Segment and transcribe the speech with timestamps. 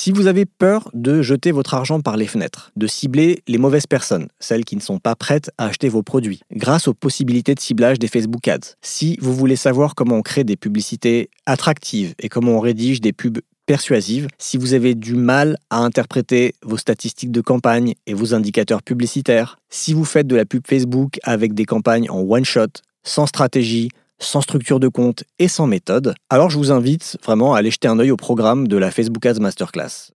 [0.00, 3.88] Si vous avez peur de jeter votre argent par les fenêtres, de cibler les mauvaises
[3.88, 7.58] personnes, celles qui ne sont pas prêtes à acheter vos produits, grâce aux possibilités de
[7.58, 12.28] ciblage des Facebook Ads, si vous voulez savoir comment on crée des publicités attractives et
[12.28, 17.32] comment on rédige des pubs persuasives, si vous avez du mal à interpréter vos statistiques
[17.32, 21.64] de campagne et vos indicateurs publicitaires, si vous faites de la pub Facebook avec des
[21.64, 22.68] campagnes en one-shot,
[23.02, 23.88] sans stratégie,
[24.18, 27.88] sans structure de compte et sans méthode, alors je vous invite vraiment à aller jeter
[27.88, 30.12] un œil au programme de la Facebook Ads Masterclass.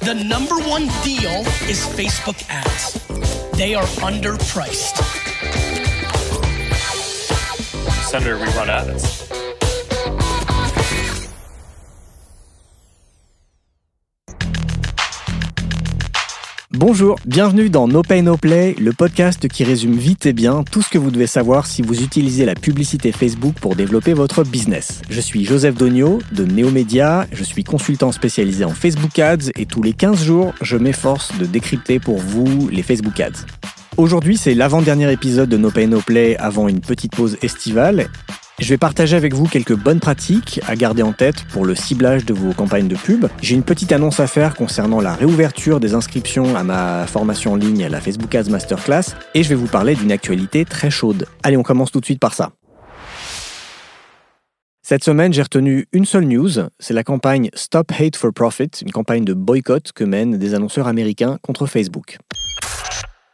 [0.00, 2.98] The number one deal is Facebook ads.
[3.56, 4.96] They are underpriced.
[8.08, 9.37] Senator, we run ads.
[16.78, 20.80] Bonjour, bienvenue dans No Pay No Play, le podcast qui résume vite et bien tout
[20.80, 25.02] ce que vous devez savoir si vous utilisez la publicité Facebook pour développer votre business.
[25.10, 29.82] Je suis Joseph Dogno de Neomédia, je suis consultant spécialisé en Facebook Ads et tous
[29.82, 33.44] les 15 jours, je m'efforce de décrypter pour vous les Facebook Ads.
[33.96, 38.08] Aujourd'hui, c'est l'avant-dernier épisode de No Pay No Play avant une petite pause estivale
[38.58, 42.24] je vais partager avec vous quelques bonnes pratiques à garder en tête pour le ciblage
[42.24, 43.26] de vos campagnes de pub.
[43.40, 47.56] J'ai une petite annonce à faire concernant la réouverture des inscriptions à ma formation en
[47.56, 51.26] ligne à la Facebook Ads Masterclass et je vais vous parler d'une actualité très chaude.
[51.42, 52.50] Allez, on commence tout de suite par ça.
[54.82, 58.90] Cette semaine, j'ai retenu une seule news, c'est la campagne Stop Hate for Profit, une
[58.90, 62.18] campagne de boycott que mènent des annonceurs américains contre Facebook.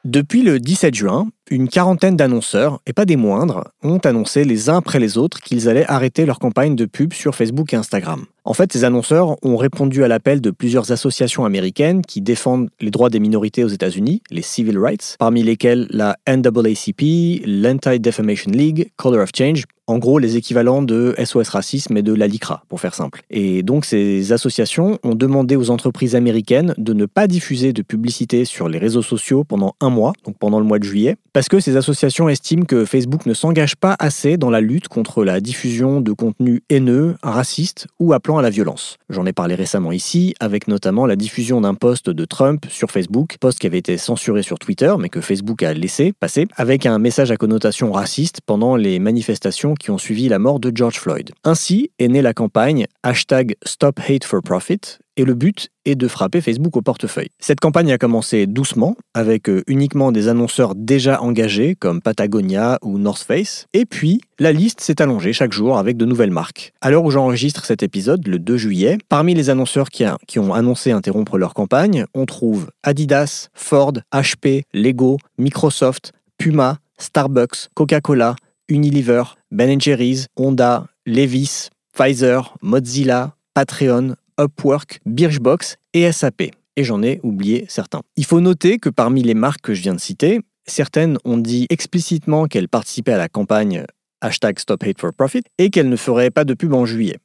[0.04, 4.76] Depuis le 17 juin, une quarantaine d'annonceurs, et pas des moindres, ont annoncé les uns
[4.76, 8.26] après les autres qu'ils allaient arrêter leur campagne de pub sur Facebook et Instagram.
[8.44, 12.90] En fait, ces annonceurs ont répondu à l'appel de plusieurs associations américaines qui défendent les
[12.90, 19.22] droits des minorités aux États-Unis, les Civil Rights, parmi lesquelles la NAACP, l'Anti-Defamation League, Color
[19.22, 22.94] of Change, en gros les équivalents de SOS Racisme et de la LICRA, pour faire
[22.94, 23.22] simple.
[23.30, 28.44] Et donc ces associations ont demandé aux entreprises américaines de ne pas diffuser de publicité
[28.44, 31.60] sur les réseaux sociaux pendant un mois, donc pendant le mois de juillet, parce que
[31.60, 36.00] ces associations estiment que Facebook ne s'engage pas assez dans la lutte contre la diffusion
[36.00, 38.96] de contenus haineux, racistes ou appelant à la violence.
[39.10, 43.36] J'en ai parlé récemment ici, avec notamment la diffusion d'un post de Trump sur Facebook,
[43.40, 46.98] post qui avait été censuré sur Twitter, mais que Facebook a laissé passer, avec un
[46.98, 51.30] message à connotation raciste pendant les manifestations qui ont suivi la mort de George Floyd.
[51.44, 56.08] Ainsi est née la campagne hashtag Stop Hate for Profit, et le but est de
[56.08, 57.28] frapper Facebook au portefeuille.
[57.38, 62.98] Cette campagne a commencé doucement, avec euh, uniquement des annonceurs déjà engagés comme Patagonia ou
[62.98, 66.72] North Face, et puis la liste s'est allongée chaque jour avec de nouvelles marques.
[66.80, 70.52] À l'heure où j'enregistre cet épisode, le 2 juillet, parmi les annonceurs qui, qui ont
[70.52, 78.36] annoncé interrompre leur campagne, on trouve Adidas, Ford, HP, Lego, Microsoft, Puma, Starbucks, Coca-Cola,
[78.68, 86.50] Unilever, Ben Jerry's, Honda, Levis, Pfizer, Mozilla, Patreon, Upwork, Birchbox et SAP.
[86.76, 88.00] Et j'en ai oublié certains.
[88.16, 91.66] Il faut noter que parmi les marques que je viens de citer, certaines ont dit
[91.70, 93.84] explicitement qu'elles participaient à la campagne
[94.20, 97.18] hashtag Stop Hate for Profit et qu'elles ne feraient pas de pub en juillet.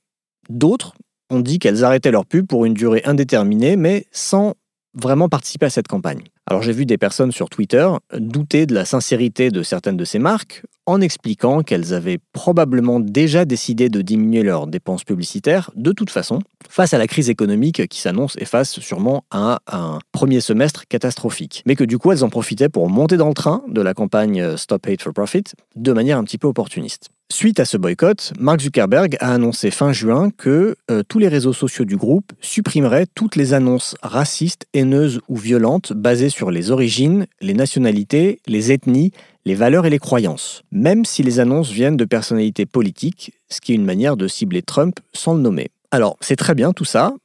[0.49, 0.93] D'autres
[1.29, 4.55] ont dit qu'elles arrêtaient leur pub pour une durée indéterminée, mais sans
[4.93, 6.23] vraiment participer à cette campagne.
[6.47, 10.19] Alors j'ai vu des personnes sur Twitter douter de la sincérité de certaines de ces
[10.19, 16.09] marques en expliquant qu'elles avaient probablement déjà décidé de diminuer leurs dépenses publicitaires de toute
[16.09, 20.87] façon, face à la crise économique qui s'annonce et face sûrement à un premier semestre
[20.87, 21.61] catastrophique.
[21.67, 24.57] Mais que du coup elles en profitaient pour monter dans le train de la campagne
[24.57, 25.43] Stop Hate for Profit
[25.75, 27.09] de manière un petit peu opportuniste.
[27.31, 31.53] Suite à ce boycott, Mark Zuckerberg a annoncé fin juin que euh, tous les réseaux
[31.53, 37.27] sociaux du groupe supprimeraient toutes les annonces racistes, haineuses ou violentes basées sur les origines,
[37.39, 39.11] les nationalités, les ethnies,
[39.49, 43.71] les valeurs et les croyances, même si les annonces viennent de personnalités politiques, ce qui
[43.71, 45.71] est une manière de cibler Trump sans le nommer.
[45.89, 47.15] Alors, c'est très bien tout ça,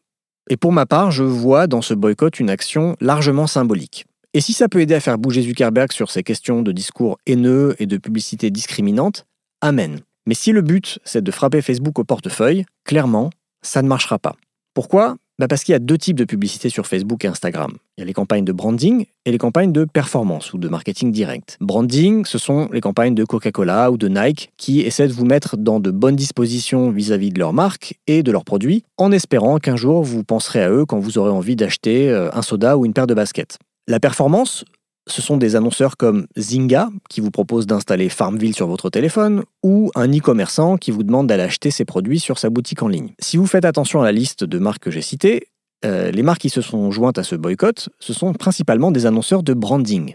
[0.48, 4.06] et pour ma part, je vois dans ce boycott une action largement symbolique.
[4.32, 7.76] Et si ça peut aider à faire bouger Zuckerberg sur ces questions de discours haineux
[7.78, 9.26] et de publicité discriminante,
[9.60, 10.00] Amen.
[10.26, 13.28] Mais si le but, c'est de frapper Facebook au portefeuille, clairement,
[13.60, 14.34] ça ne marchera pas.
[14.72, 15.16] Pourquoi?
[15.38, 17.72] Bah Parce qu'il y a deux types de publicité sur Facebook et Instagram.
[17.96, 21.10] Il y a les campagnes de branding et les campagnes de performance ou de marketing
[21.10, 21.56] direct.
[21.60, 25.56] Branding, ce sont les campagnes de Coca-Cola ou de Nike qui essaient de vous mettre
[25.56, 29.58] dans de bonnes dispositions vis-à-vis -vis de leur marque et de leurs produits, en espérant
[29.58, 32.86] qu'un jour vous penserez à eux quand vous aurez envie d'acheter euh, un soda ou
[32.86, 33.58] une paire de baskets.
[33.86, 34.64] La performance,
[35.06, 39.90] ce sont des annonceurs comme Zynga qui vous propose d'installer Farmville sur votre téléphone ou
[39.94, 43.14] un e-commerçant qui vous demande d'aller acheter ses produits sur sa boutique en ligne.
[43.18, 45.48] Si vous faites attention à la liste de marques que j'ai citées,
[45.84, 49.42] euh, les marques qui se sont jointes à ce boycott, ce sont principalement des annonceurs
[49.42, 50.14] de branding.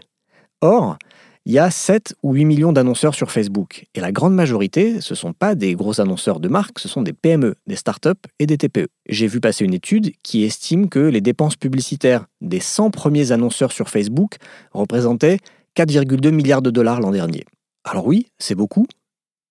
[0.60, 0.98] Or,
[1.46, 3.86] il y a 7 ou 8 millions d'annonceurs sur Facebook.
[3.94, 7.02] Et la grande majorité, ce ne sont pas des gros annonceurs de marque, ce sont
[7.02, 8.88] des PME, des startups et des TPE.
[9.08, 13.72] J'ai vu passer une étude qui estime que les dépenses publicitaires des 100 premiers annonceurs
[13.72, 14.36] sur Facebook
[14.72, 15.38] représentaient
[15.76, 17.44] 4,2 milliards de dollars l'an dernier.
[17.84, 18.86] Alors oui, c'est beaucoup,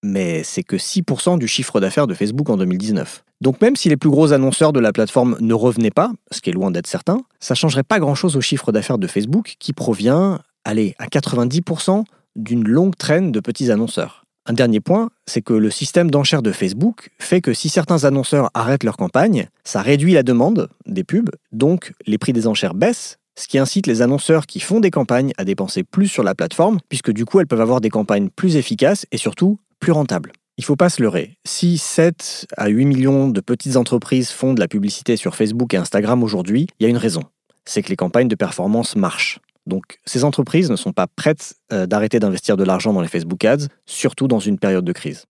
[0.03, 3.24] mais c'est que 6% du chiffre d'affaires de Facebook en 2019.
[3.41, 6.50] Donc même si les plus gros annonceurs de la plateforme ne revenaient pas, ce qui
[6.50, 10.39] est loin d'être certain, ça changerait pas grand-chose au chiffre d'affaires de Facebook qui provient,
[10.66, 12.04] allez, à 90%
[12.36, 14.24] d'une longue traîne de petits annonceurs.
[14.46, 18.50] Un dernier point, c'est que le système d'enchères de Facebook fait que si certains annonceurs
[18.54, 23.18] arrêtent leur campagne, ça réduit la demande des pubs, donc les prix des enchères baissent,
[23.38, 26.80] ce qui incite les annonceurs qui font des campagnes à dépenser plus sur la plateforme,
[26.90, 30.32] puisque du coup elles peuvent avoir des campagnes plus efficaces et surtout plus rentables.
[30.58, 31.38] Il ne faut pas se leurrer.
[31.46, 35.78] Si 7 à 8 millions de petites entreprises font de la publicité sur Facebook et
[35.78, 37.24] Instagram aujourd'hui, il y a une raison.
[37.66, 39.40] C'est que les campagnes de performance marchent.
[39.69, 43.45] Donc ces entreprises ne sont pas prêtes euh, d'arrêter d'investir de l'argent dans les Facebook
[43.45, 45.25] Ads, surtout dans une période de crise.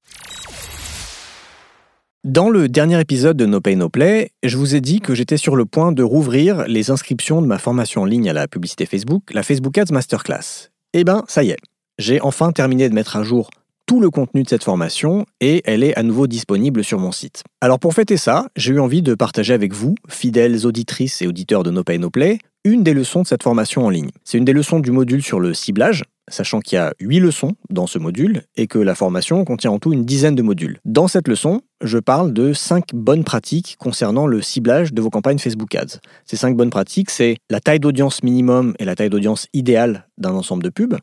[2.25, 5.37] Dans le dernier épisode de No Pay No Play, je vous ai dit que j'étais
[5.37, 8.85] sur le point de rouvrir les inscriptions de ma formation en ligne à la publicité
[8.85, 10.69] Facebook, la Facebook Ads Masterclass.
[10.93, 11.57] Eh ben, ça y est,
[11.97, 13.49] j'ai enfin terminé de mettre à jour
[13.85, 17.43] tout le contenu de cette formation et elle est à nouveau disponible sur mon site.
[17.59, 21.63] Alors pour fêter ça, j'ai eu envie de partager avec vous, fidèles auditrices et auditeurs
[21.63, 24.09] de No Pay No Play, une des leçons de cette formation en ligne.
[24.23, 27.55] C'est une des leçons du module sur le ciblage, sachant qu'il y a 8 leçons
[27.69, 30.79] dans ce module et que la formation contient en tout une dizaine de modules.
[30.85, 35.39] Dans cette leçon, je parle de 5 bonnes pratiques concernant le ciblage de vos campagnes
[35.39, 35.99] Facebook Ads.
[36.25, 40.31] Ces 5 bonnes pratiques, c'est la taille d'audience minimum et la taille d'audience idéale d'un
[40.31, 40.97] ensemble de pubs,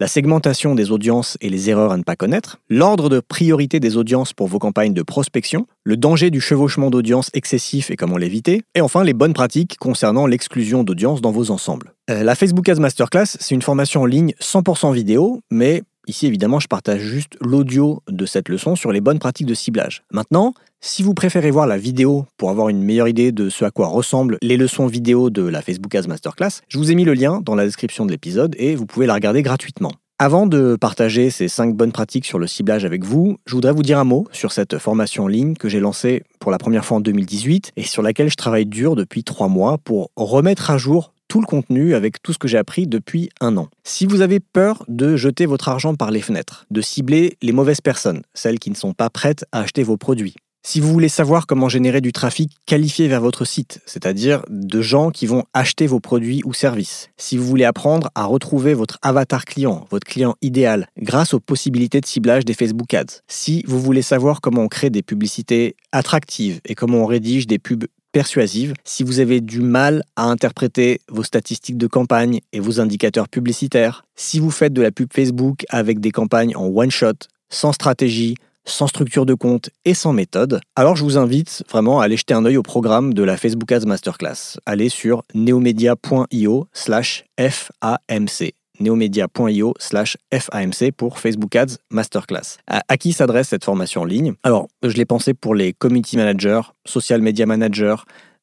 [0.00, 3.98] la segmentation des audiences et les erreurs à ne pas connaître, l'ordre de priorité des
[3.98, 8.62] audiences pour vos campagnes de prospection, le danger du chevauchement d'audience excessif et comment l'éviter,
[8.74, 11.92] et enfin les bonnes pratiques concernant l'exclusion d'audience dans vos ensembles.
[12.10, 16.60] Euh, la Facebook Ads Masterclass, c'est une formation en ligne 100% vidéo, mais Ici, évidemment,
[16.60, 20.02] je partage juste l'audio de cette leçon sur les bonnes pratiques de ciblage.
[20.12, 23.70] Maintenant, si vous préférez voir la vidéo pour avoir une meilleure idée de ce à
[23.70, 27.12] quoi ressemblent les leçons vidéo de la Facebook Ads Masterclass, je vous ai mis le
[27.12, 29.92] lien dans la description de l'épisode et vous pouvez la regarder gratuitement.
[30.18, 33.82] Avant de partager ces 5 bonnes pratiques sur le ciblage avec vous, je voudrais vous
[33.82, 36.98] dire un mot sur cette formation en ligne que j'ai lancée pour la première fois
[36.98, 41.14] en 2018 et sur laquelle je travaille dur depuis 3 mois pour remettre à jour
[41.30, 43.68] tout le contenu avec tout ce que j'ai appris depuis un an.
[43.84, 47.80] Si vous avez peur de jeter votre argent par les fenêtres, de cibler les mauvaises
[47.80, 51.46] personnes, celles qui ne sont pas prêtes à acheter vos produits, si vous voulez savoir
[51.46, 56.00] comment générer du trafic qualifié vers votre site, c'est-à-dire de gens qui vont acheter vos
[56.00, 60.88] produits ou services, si vous voulez apprendre à retrouver votre avatar client, votre client idéal,
[60.98, 64.90] grâce aux possibilités de ciblage des Facebook Ads, si vous voulez savoir comment on crée
[64.90, 70.02] des publicités attractives et comment on rédige des pubs persuasives, si vous avez du mal
[70.16, 74.90] à interpréter vos statistiques de campagne et vos indicateurs publicitaires, si vous faites de la
[74.90, 80.12] pub Facebook avec des campagnes en one-shot, sans stratégie, sans structure de compte et sans
[80.12, 83.36] méthode, alors je vous invite vraiment à aller jeter un œil au programme de la
[83.36, 84.58] Facebook Ads Masterclass.
[84.66, 92.58] Allez sur neomedia.io slash FAMC neomedia.io slash FAMC pour Facebook Ads Masterclass.
[92.66, 94.34] À, qui s'adresse cette formation en ligne?
[94.42, 97.96] Alors, je l'ai pensé pour les community managers, social media managers,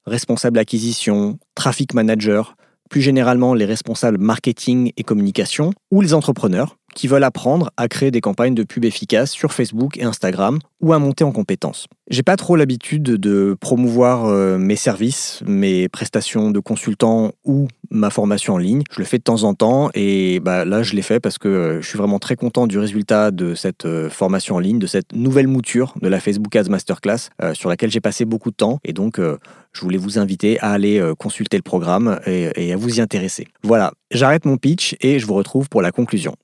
[0.06, 2.44] responsables acquisition, traffic managers,
[2.90, 8.12] plus généralement les responsables marketing et communication, ou les entrepreneurs qui veulent apprendre à créer
[8.12, 11.88] des campagnes de pub efficaces sur Facebook et Instagram ou à monter en compétences.
[12.10, 18.10] J'ai pas trop l'habitude de promouvoir euh, mes services, mes prestations de consultant ou ma
[18.10, 18.84] formation en ligne.
[18.92, 21.48] Je le fais de temps en temps et bah, là je l'ai fait parce que
[21.48, 24.88] euh, je suis vraiment très content du résultat de cette euh, formation en ligne, de
[24.88, 28.80] cette nouvelle mouture de la Facebook Ads Masterclass sur laquelle j'ai passé beaucoup de temps
[28.84, 33.02] et donc je voulais vous inviter à aller consulter le programme et à vous y
[33.02, 33.48] intéresser.
[33.64, 36.36] Voilà, j'arrête mon pitch et je vous retrouve pour la conclusion.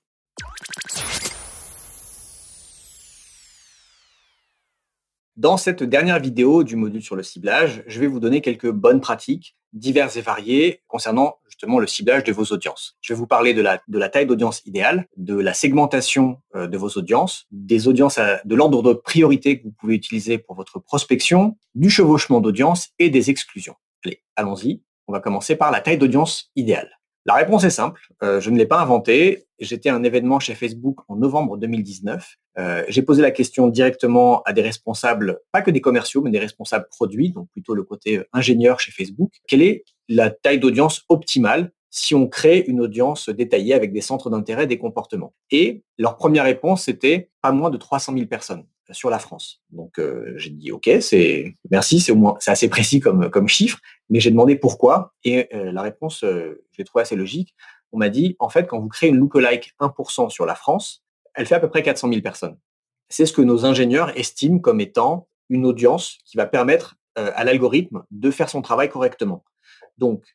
[5.36, 9.02] Dans cette dernière vidéo du module sur le ciblage, je vais vous donner quelques bonnes
[9.02, 12.96] pratiques diverses et variées concernant justement le ciblage de vos audiences.
[13.02, 16.90] Je vais vous parler de la, taille d'audience idéale, de la segmentation euh, de vos
[16.90, 21.90] audiences, des audiences de l'ordre de priorité que vous pouvez utiliser pour votre prospection, du
[21.90, 23.76] chevauchement d'audience et des exclusions.
[24.06, 24.84] Allez, allons-y.
[25.08, 26.92] On va commencer par la taille d'audience idéale.
[27.26, 28.02] La réponse est simple.
[28.22, 29.46] Euh, je ne l'ai pas inventée.
[29.60, 32.36] J'étais à un événement chez Facebook en novembre 2019.
[32.58, 36.40] Euh, j'ai posé la question directement à des responsables, pas que des commerciaux, mais des
[36.40, 39.32] responsables produits, donc plutôt le côté euh, ingénieur chez Facebook.
[39.48, 44.30] Quelle est la taille d'audience optimale si on crée une audience détaillée avec des centres
[44.30, 45.34] d'intérêt, des comportements?
[45.50, 49.62] Et leur première réponse, c'était pas moins de 300 000 personnes sur la France.
[49.72, 53.48] Donc euh, j'ai dit ok, c'est merci, c'est au moins c'est assez précis comme comme
[53.48, 57.56] chiffre, mais j'ai demandé pourquoi et la réponse, je l'ai trouvé assez logique
[57.94, 61.04] on m'a dit, en fait, quand vous créez une lookalike 1% sur la France,
[61.36, 62.58] elle fait à peu près 400 000 personnes.
[63.08, 67.44] C'est ce que nos ingénieurs estiment comme étant une audience qui va permettre euh, à
[67.44, 69.44] l'algorithme de faire son travail correctement.
[70.00, 70.26] Donc,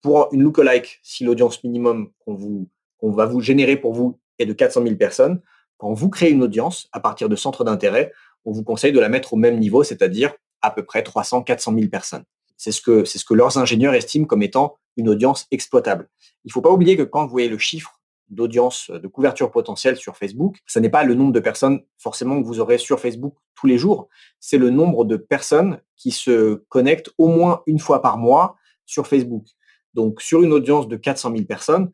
[0.00, 4.46] pour une lookalike, si l'audience minimum qu'on vous, qu'on va vous générer pour vous est
[4.46, 5.42] de 400 000 personnes,
[5.82, 8.12] quand vous créez une audience à partir de centres d'intérêt,
[8.44, 11.74] on vous conseille de la mettre au même niveau, c'est-à-dire à peu près 300, 400
[11.74, 12.22] 000 personnes.
[12.56, 16.08] C'est ce que, c'est ce que leurs ingénieurs estiment comme étant une audience exploitable.
[16.44, 19.96] Il ne faut pas oublier que quand vous voyez le chiffre d'audience, de couverture potentielle
[19.96, 23.34] sur Facebook, ce n'est pas le nombre de personnes forcément que vous aurez sur Facebook
[23.56, 24.08] tous les jours,
[24.38, 28.54] c'est le nombre de personnes qui se connectent au moins une fois par mois
[28.86, 29.46] sur Facebook.
[29.94, 31.90] Donc sur une audience de 400 000 personnes,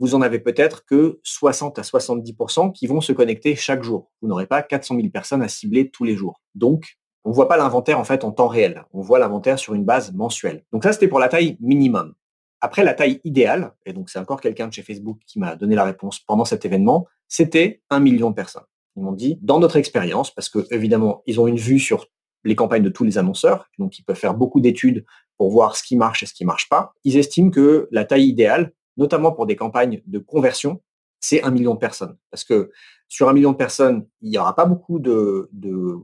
[0.00, 4.10] vous en avez peut-être que 60 à 70% qui vont se connecter chaque jour.
[4.22, 6.40] Vous n'aurez pas 400 000 personnes à cibler tous les jours.
[6.54, 8.84] Donc, on ne voit pas l'inventaire en fait en temps réel.
[8.92, 10.64] On voit l'inventaire sur une base mensuelle.
[10.72, 12.14] Donc ça, c'était pour la taille minimum.
[12.62, 15.74] Après, la taille idéale, et donc c'est encore quelqu'un de chez Facebook qui m'a donné
[15.74, 18.64] la réponse pendant cet événement, c'était un million de personnes.
[18.96, 22.06] Ils m'ont dit, dans notre expérience, parce que évidemment, ils ont une vue sur
[22.44, 25.04] les campagnes de tous les annonceurs, donc ils peuvent faire beaucoup d'études
[25.36, 26.92] pour voir ce qui marche et ce qui marche pas.
[27.04, 30.80] Ils estiment que la taille idéale, notamment pour des campagnes de conversion,
[31.20, 32.16] c'est un million de personnes.
[32.30, 32.70] Parce que
[33.08, 35.98] sur un million de personnes, il n'y aura pas beaucoup de, de,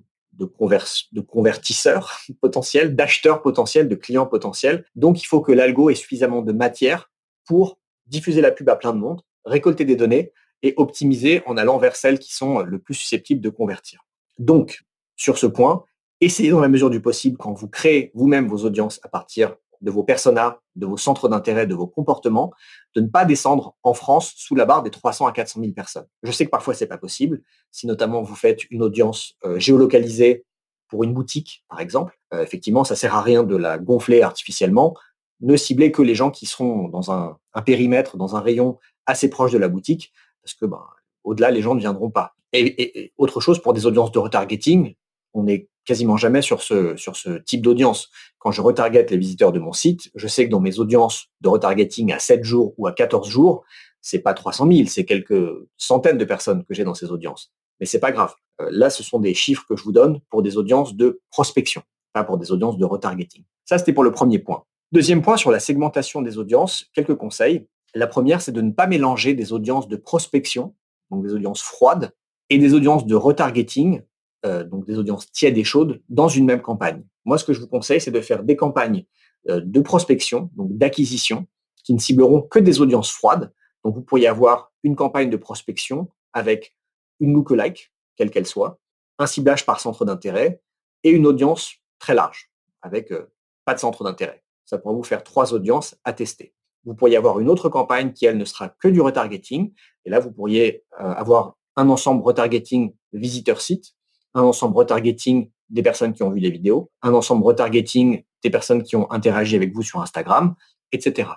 [1.25, 4.85] convertisseurs potentiels, d'acheteurs potentiels, de clients potentiels.
[4.95, 7.11] Donc, il faut que l'algo ait suffisamment de matière
[7.47, 11.79] pour diffuser la pub à plein de monde, récolter des données et optimiser en allant
[11.79, 14.05] vers celles qui sont le plus susceptibles de convertir.
[14.39, 14.85] Donc,
[15.17, 15.85] sur ce point,
[16.21, 19.91] essayez dans la mesure du possible, quand vous créez vous-même vos audiences à partir de
[19.93, 22.53] vos personas, de vos centres d'intérêt, de vos comportements,
[22.95, 26.07] de ne pas descendre en France sous la barre des 300 à 400 000 personnes.
[26.25, 27.41] Je sais que parfois c'est pas possible.
[27.71, 30.45] Si notamment vous faites une audience euh, géolocalisée
[30.89, 34.95] pour une boutique, par exemple, euh, effectivement, ça sert à rien de la gonfler artificiellement.
[35.41, 39.53] Ne ciblez que les gens qui seront dans un, périmètre, dans un rayon assez proche
[39.53, 40.13] de la boutique,
[40.43, 40.83] parce que ben,
[41.23, 42.35] au-delà, les gens ne viendront pas.
[42.53, 44.95] et, autre chose pour des audiences de retargeting,
[45.37, 48.11] on n'est quasiment jamais sur ce, type d'audience.
[48.39, 51.49] Quand je retarget les visiteurs de mon site, je sais que dans mes audiences de
[51.49, 53.65] retargeting à 7 jours ou à 14 jours,
[54.01, 57.53] c'est pas 300 000, c'est quelques centaines de personnes que j'ai dans ces audiences.
[57.81, 58.35] Mais c'est pas grave.
[58.61, 61.83] Euh, là, ce sont des chiffres que je vous donne pour des audiences de prospection,
[62.13, 63.45] pas pour des audiences de retargeting.
[63.65, 64.65] Ça, c'était pour le premier point.
[64.93, 67.67] Deuxième point sur la segmentation des audiences, quelques conseils.
[67.95, 70.75] La première, c'est de ne pas mélanger des audiences de prospection,
[71.11, 72.13] donc des audiences froides,
[72.49, 74.03] et des audiences de retargeting,
[74.45, 77.03] euh, donc des audiences tièdes et chaudes, dans une même campagne.
[77.25, 79.07] Moi, ce que je vous conseille, c'est de faire des campagnes
[79.49, 81.47] euh, de prospection, donc d'acquisition,
[81.85, 83.53] qui ne cibleront que des audiences froides.
[83.83, 86.77] Donc, vous pourriez avoir une campagne de prospection avec
[87.21, 88.79] une lookalike, quelle qu'elle soit,
[89.19, 90.61] un ciblage par centre d'intérêt
[91.03, 92.51] et une audience très large,
[92.83, 93.33] avec euh,
[93.65, 94.43] pas de centre d'intérêt.
[94.67, 96.53] Ça pourra vous faire trois audiences à tester.
[96.85, 99.73] Vous pourriez avoir une autre campagne qui, elle, ne sera que du retargeting.
[100.05, 103.96] Et là, vous pourriez avoir un ensemble retargeting visiteur site
[104.37, 108.83] un ensemble retargeting des personnes qui ont vu des vidéos, un ensemble retargeting des personnes
[108.83, 110.55] qui ont interagi avec vous sur Instagram,
[110.93, 111.31] etc.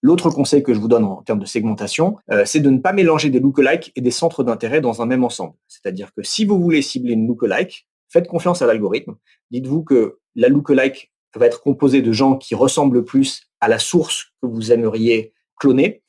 [0.00, 2.92] L'autre conseil que je vous donne en termes de segmentation, euh, c'est de ne pas
[2.92, 5.54] mélanger des lookalikes et des centres d'intérêt dans un même ensemble.
[5.66, 9.16] C'est-à-dire que si vous voulez cibler une lookalike, faites confiance à l'algorithme.
[9.50, 14.32] Dites-vous que la lookalike va être composée de gens qui ressemblent plus à la source
[14.40, 16.02] que vous aimeriez cloner.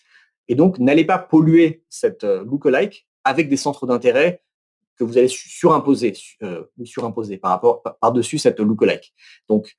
[0.47, 4.43] Et donc, n'allez pas polluer cette euh, lookalike avec des centres d'intérêt
[4.97, 6.13] que vous allez surimposer,
[6.43, 9.13] euh, surimposer par rapport par-dessus cette lookalike.
[9.47, 9.77] Donc,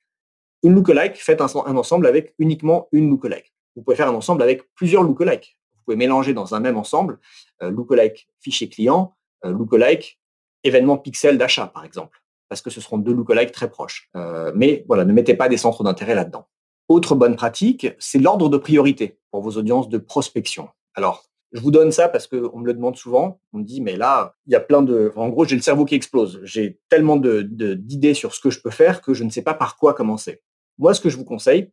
[0.63, 3.53] une lookalike, faites un, ensemble avec uniquement une lookalike.
[3.75, 5.57] Vous pouvez faire un ensemble avec plusieurs lookalike.
[5.73, 7.19] Vous pouvez mélanger dans un même ensemble
[7.61, 10.19] euh, lookalike fichier client, euh, lookalike
[10.63, 14.09] événement pixel d'achat, par exemple, parce que ce seront deux lookalike très proches.
[14.15, 16.47] Euh, mais voilà, ne mettez pas des centres d'intérêt là-dedans.
[16.89, 20.69] Autre bonne pratique, c'est l'ordre de priorité pour vos audiences de prospection.
[20.95, 23.41] Alors, je vous donne ça parce qu'on me le demande souvent.
[23.53, 25.11] On me dit, mais là, il y a plein de...
[25.15, 26.41] en gros, j'ai le cerveau qui explose.
[26.43, 29.41] J'ai tellement d'idées de, d'idées sur ce que je peux faire que je ne sais
[29.41, 30.41] pas par quoi commencer.
[30.77, 31.71] Moi, ce que je vous conseille,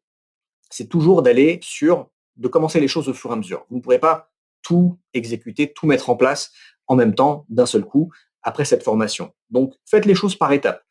[0.71, 2.11] c'est toujours d'aller sur...
[2.37, 3.66] de commencer les choses au fur et à mesure.
[3.71, 4.30] Vous ne pourrez pas
[4.62, 6.52] tout exécuter, tout mettre en place
[6.87, 8.11] en même temps, d'un seul coup,
[8.42, 9.33] après cette formation.
[9.50, 10.83] Donc, faites les choses par étapes.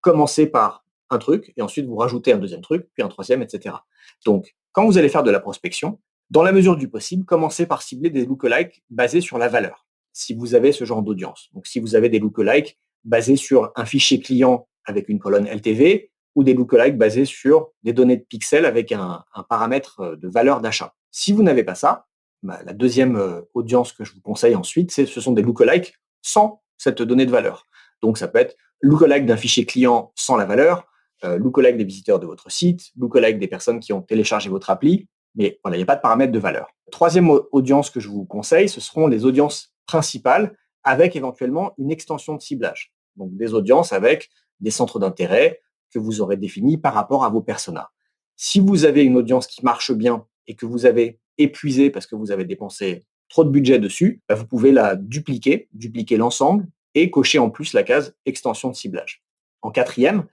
[0.00, 3.76] Commencez par un truc et ensuite vous rajoutez un deuxième truc, puis un troisième, etc.
[4.24, 6.00] Donc, quand vous allez faire de la prospection,
[6.30, 10.34] dans la mesure du possible, commencez par cibler des lookalikes basés sur la valeur, si
[10.34, 11.50] vous avez ce genre d'audience.
[11.54, 16.10] Donc, si vous avez des lookalikes basés sur un fichier client avec une colonne LTV
[16.34, 20.60] ou des lookalikes basés sur des données de pixels avec un, paramètre euh, de valeur
[20.60, 20.94] d'achat.
[21.10, 22.06] Si vous n'avez pas ça,
[22.42, 25.94] bah, la deuxième euh, audience que je vous conseille ensuite, c'est ce sont des lookalikes
[26.22, 27.66] sans cette donnée de valeur.
[28.02, 30.86] Donc, ça peut être lookalike d'un fichier client sans la valeur,
[31.24, 35.08] euh, lookalike des visiteurs de votre site, lookalike des personnes qui ont téléchargé votre appli,
[35.34, 36.68] Mais voilà, il n'y a pas de paramètre de valeur.
[36.90, 42.34] Troisième audience que je vous conseille, ce seront les audiences principales avec éventuellement une extension
[42.34, 42.92] de ciblage.
[43.16, 45.60] Donc des audiences avec des centres d'intérêt
[45.92, 47.90] que vous aurez définis par rapport à vos personas.
[48.36, 52.16] Si vous avez une audience qui marche bien et que vous avez épuisé parce que
[52.16, 57.10] vous avez dépensé trop de budget dessus, bah, vous pouvez la dupliquer, dupliquer l'ensemble et
[57.10, 59.22] cocher en plus la case extension de ciblage.
[59.62, 60.26] En quatrième,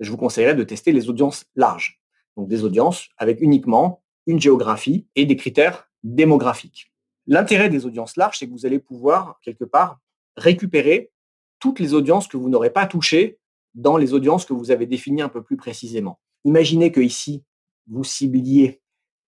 [0.00, 2.00] je vous conseillerais de tester les audiences larges.
[2.36, 6.92] Donc des audiences avec uniquement une géographie et des critères démographiques.
[7.26, 9.98] L'intérêt des audiences larges, c'est que vous allez pouvoir, quelque part,
[10.36, 11.10] récupérer
[11.58, 13.38] toutes les audiences que vous n'aurez pas touchées
[13.74, 16.20] dans les audiences que vous avez définies un peu plus précisément.
[16.44, 17.42] Imaginez que ici,
[17.88, 18.80] vous cibliez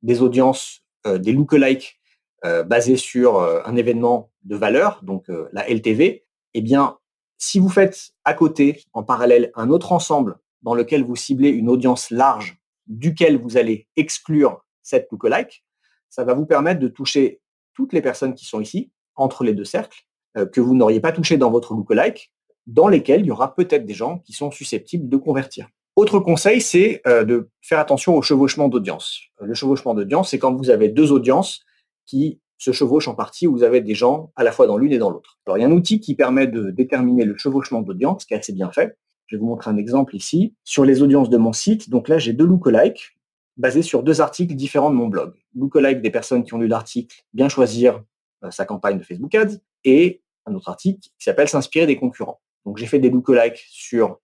[0.03, 1.99] des audiences, euh, des lookalikes
[2.45, 6.25] euh, basés sur euh, un événement de valeur, donc la LTV.
[6.55, 6.99] Eh bien,
[7.39, 11.69] si vous faites à côté, en parallèle, un autre ensemble dans lequel vous ciblez une
[11.69, 15.65] audience large, duquel vous allez exclure cette lookalike,
[16.09, 17.41] ça va vous permettre de toucher
[17.75, 20.05] toutes les personnes qui sont ici, entre les deux cercles,
[20.53, 22.33] que vous n'auriez pas touché dans votre lookalike,
[22.67, 25.69] dans lesquels il y aura peut-être des gens qui sont susceptibles de convertir.
[25.97, 29.21] Autre conseil, c'est euh, de faire attention au chevauchement d'audience.
[29.43, 31.61] Euh, le chevauchement d'audience, c'est quand vous avez deux audiences
[32.07, 34.93] qui se chevauchent en partie, où vous avez des gens à la fois dans l'une
[34.93, 35.39] et dans l'autre.
[35.47, 38.37] Alors, il y a un outil qui permet de déterminer le chevauchement d'audience, qui est
[38.37, 38.97] assez bien fait.
[39.27, 40.55] Je vais vous montrer un exemple ici.
[40.65, 43.17] Sur les audiences de mon site, donc là, j'ai deux lookalikes
[43.61, 45.35] basés sur deux articles différents de mon blog.
[45.55, 48.03] Lookalike des personnes qui ont lu l'article, bien choisir
[48.43, 52.41] euh, sa campagne de Facebook Ads, et un autre article qui s'appelle S'inspirer des concurrents.
[52.65, 54.19] Donc, j'ai fait des lookalikes sur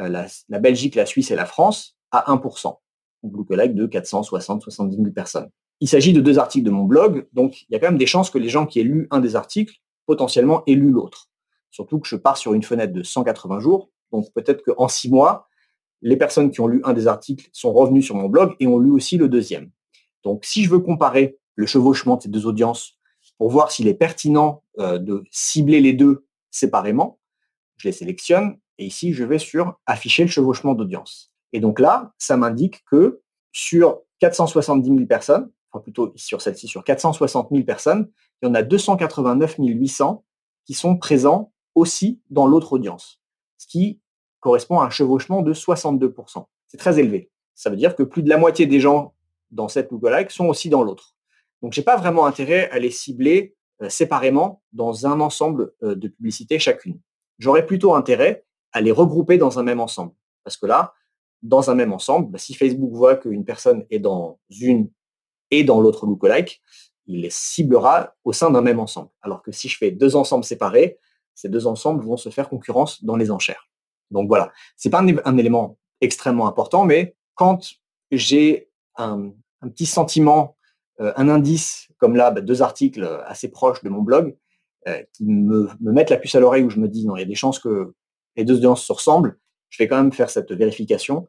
[0.00, 2.76] euh, la, Belgique, la Suisse et la France à 1%.
[3.22, 5.48] Donc, lookalike de 460, 70 000 personnes.
[5.80, 8.06] Il s'agit de deux articles de mon blog, donc il y a quand même des
[8.06, 9.74] chances que les gens qui aient lu un des articles
[10.06, 11.28] potentiellement aient lu l'autre.
[11.70, 15.48] Surtout que je pars sur une fenêtre de 180 jours, donc peut-être qu'en six mois,
[16.02, 18.78] les personnes qui ont lu un des articles sont revenues sur mon blog et ont
[18.78, 19.70] lu aussi le deuxième.
[20.24, 22.98] Donc si je veux comparer le chevauchement de ces deux audiences
[23.38, 27.18] pour voir s'il est pertinent euh, de cibler les deux séparément,
[27.76, 31.32] je les sélectionne et ici, je vais sur afficher le chevauchement d'audience.
[31.52, 36.82] Et donc là, ça m'indique que sur 470 000 personnes, enfin plutôt sur celle-ci, sur
[36.84, 40.24] 460 000 personnes, il y en a 289 800
[40.64, 43.20] qui sont présents aussi dans l'autre audience,
[43.58, 44.00] ce qui
[44.42, 46.44] correspond à un chevauchement de 62%.
[46.66, 47.30] C'est très élevé.
[47.54, 49.14] Ça veut dire que plus de la moitié des gens
[49.50, 51.14] dans cette lookalike sont aussi dans l'autre.
[51.62, 55.94] Donc, je n'ai pas vraiment intérêt à les cibler euh, séparément dans un ensemble euh,
[55.94, 57.00] de publicités chacune.
[57.38, 60.12] J'aurais plutôt intérêt à les regrouper dans un même ensemble.
[60.42, 60.92] Parce que là,
[61.42, 64.90] dans un même ensemble, bah, si Facebook voit qu'une personne est dans une
[65.52, 66.60] et dans l'autre lookalike,
[67.06, 69.10] il les ciblera au sein d'un même ensemble.
[69.20, 70.98] Alors que si je fais deux ensembles séparés,
[71.34, 73.68] ces deux ensembles vont se faire concurrence dans les enchères.
[74.12, 77.72] Donc voilà, c'est pas un, élément extrêmement important, mais quand
[78.10, 80.56] j'ai un, petit sentiment,
[81.00, 84.36] euh, un indice, comme là, bah, deux articles assez proches de mon blog,
[84.88, 87.20] euh, qui me, me mettent la puce à l'oreille où je me dis non, il
[87.20, 87.94] y a des chances que
[88.36, 89.38] les deux audiences se ressemblent,
[89.70, 91.28] je vais quand même faire cette vérification.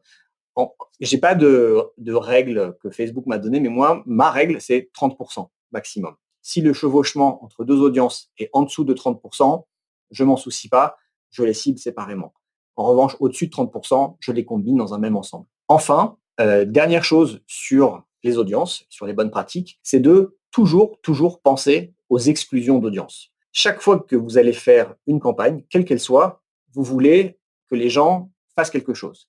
[1.00, 4.90] Je n'ai pas de, de règle que Facebook m'a donnée, mais moi, ma règle, c'est
[4.96, 6.14] 30% maximum.
[6.42, 9.64] Si le chevauchement entre deux audiences est en dessous de 30%,
[10.10, 10.96] je m'en soucie pas,
[11.30, 12.32] je les cible séparément.
[12.76, 15.46] En revanche, au-dessus de 30%, je les combine dans un même ensemble.
[15.68, 21.40] Enfin, euh, dernière chose sur les audiences, sur les bonnes pratiques, c'est de toujours, toujours
[21.40, 23.30] penser aux exclusions d'audience.
[23.52, 27.38] Chaque fois que vous allez faire une campagne, quelle qu'elle soit, vous voulez
[27.70, 29.28] que les gens fassent quelque chose.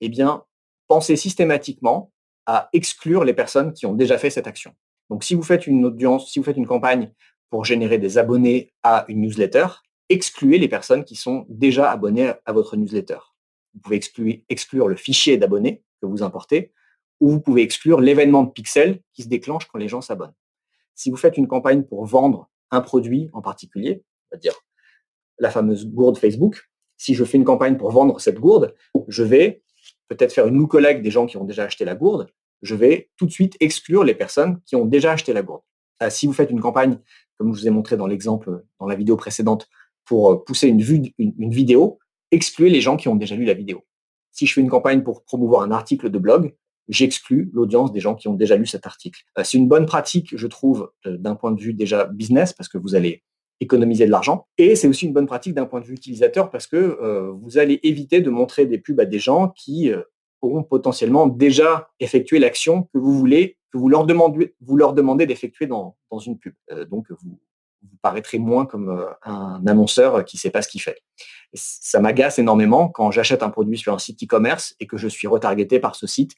[0.00, 0.44] Eh bien,
[0.88, 2.12] pensez systématiquement
[2.46, 4.74] à exclure les personnes qui ont déjà fait cette action.
[5.10, 7.12] Donc, si vous faites une audience, si vous faites une campagne
[7.50, 9.66] pour générer des abonnés à une newsletter,
[10.10, 13.18] excluez les personnes qui sont déjà abonnées à votre newsletter.
[13.74, 14.00] Vous pouvez
[14.48, 16.72] exclure, le fichier d'abonnés que vous importez,
[17.20, 20.34] ou vous pouvez exclure l'événement de pixel qui se déclenche quand les gens s'abonnent.
[20.94, 24.54] Si vous faites une campagne pour vendre un produit en particulier, c'est-à-dire
[25.38, 28.74] la fameuse gourde Facebook, si je fais une campagne pour vendre cette gourde,
[29.08, 29.62] je vais
[30.08, 32.26] peut-être faire une lookalike des gens qui ont déjà acheté la gourde.
[32.62, 35.62] Je vais tout de suite exclure les personnes qui ont déjà acheté la gourde.
[36.02, 36.98] Euh, si vous faites une campagne,
[37.38, 39.68] comme je vous ai montré dans l'exemple dans la vidéo précédente,
[40.04, 41.98] pour euh, pousser une, vue, une, vidéo,
[42.30, 43.84] excluez les gens qui ont déjà lu la vidéo.
[44.32, 46.54] Si je fais une campagne pour promouvoir un article de blog,
[46.88, 49.22] j'exclus l'audience des gens qui ont déjà lu cet article.
[49.38, 52.78] Euh, c'est une bonne pratique, je trouve, d'un point de vue déjà business, parce que
[52.78, 53.22] vous allez
[53.60, 54.46] économiser de l'argent.
[54.58, 57.58] Et c'est aussi une bonne pratique d'un point de vue utilisateur parce que euh, vous
[57.58, 60.02] allez éviter de montrer des pubs à des gens qui euh,
[60.40, 66.38] auront potentiellement déjà effectué l'action que vous voulez, que vous leur demandez, d'effectuer dans, une
[66.38, 66.54] pub.
[66.72, 67.38] Euh, donc, vous,
[67.82, 70.98] vous paraîtrez moins comme un annonceur qui ne sait pas ce qu'il fait.
[71.54, 75.26] ça m'agace énormément quand j'achète un produit sur un site e-commerce et que je suis
[75.26, 76.32] retargeté par ce site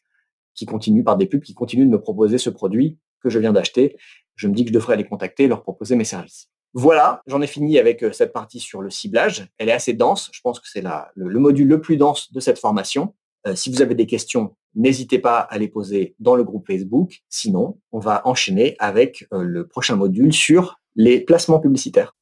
[0.55, 3.52] qui continuent, par des pubs qui continuent de me proposer ce produit que je viens
[3.52, 3.96] d'acheter.
[4.35, 6.48] Je me dis que je devrais les contacter leur proposer mes services.
[6.74, 9.46] Voilà, j'en ai fini avec euh, cette partie sur le ciblage.
[9.59, 10.31] Elle est assez dense.
[10.33, 13.14] Je pense que c'est le, le, module le plus dense de cette formation.
[13.46, 17.20] Euh, si vous avez des questions, n'hésitez pas à les poser dans le groupe Facebook.
[17.28, 22.14] Sinon, on va enchaîner avec euh, le prochain module sur les placements publicitaires.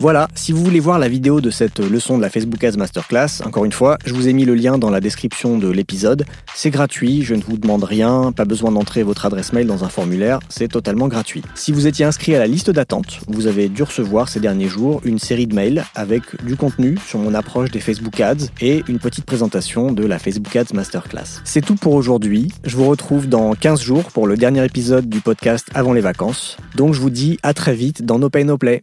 [0.00, 3.42] Voilà, si vous voulez voir la vidéo de cette leçon de la Facebook Ads Masterclass,
[3.44, 6.24] encore une fois, je vous ai mis le lien dans la description de l'épisode.
[6.54, 9.90] C'est gratuit, je ne vous demande rien, pas besoin d'entrer votre adresse mail dans un
[9.90, 11.42] formulaire, c'est totalement gratuit.
[11.54, 15.02] Si vous étiez inscrit à la liste d'attente, vous avez dû recevoir ces derniers jours
[15.04, 19.00] une série de mails avec du contenu sur mon approche des Facebook Ads et une
[19.00, 21.42] petite présentation de la Facebook Ads Masterclass.
[21.44, 25.20] C'est tout pour aujourd'hui, je vous retrouve dans 15 jours pour le dernier épisode du
[25.20, 26.56] podcast avant les vacances.
[26.74, 28.82] Donc je vous dis à très vite dans No Pay No Play.